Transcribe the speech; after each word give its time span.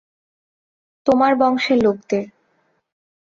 তোমার 1.07 1.31
বংশের 1.35 1.77
লোকদের। 1.83 2.25